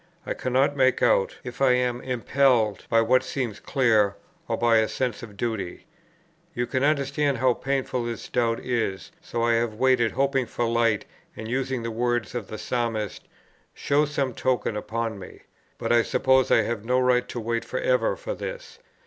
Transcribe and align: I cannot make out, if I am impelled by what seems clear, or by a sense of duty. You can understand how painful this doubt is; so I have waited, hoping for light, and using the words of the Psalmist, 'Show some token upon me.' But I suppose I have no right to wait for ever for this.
I 0.25 0.33
cannot 0.33 0.75
make 0.75 1.03
out, 1.03 1.37
if 1.43 1.61
I 1.61 1.73
am 1.73 2.01
impelled 2.01 2.87
by 2.89 3.01
what 3.01 3.21
seems 3.21 3.59
clear, 3.59 4.15
or 4.47 4.57
by 4.57 4.77
a 4.77 4.87
sense 4.87 5.21
of 5.21 5.37
duty. 5.37 5.85
You 6.55 6.65
can 6.65 6.83
understand 6.83 7.37
how 7.37 7.53
painful 7.53 8.05
this 8.05 8.27
doubt 8.27 8.59
is; 8.61 9.11
so 9.21 9.43
I 9.43 9.53
have 9.53 9.75
waited, 9.75 10.13
hoping 10.13 10.47
for 10.47 10.65
light, 10.65 11.05
and 11.35 11.47
using 11.47 11.83
the 11.83 11.91
words 11.91 12.33
of 12.33 12.47
the 12.47 12.57
Psalmist, 12.57 13.27
'Show 13.75 14.05
some 14.05 14.33
token 14.33 14.75
upon 14.75 15.19
me.' 15.19 15.41
But 15.77 15.91
I 15.91 16.01
suppose 16.01 16.49
I 16.49 16.63
have 16.63 16.83
no 16.83 16.99
right 16.99 17.29
to 17.29 17.39
wait 17.39 17.63
for 17.63 17.77
ever 17.79 18.15
for 18.15 18.33
this. 18.33 18.79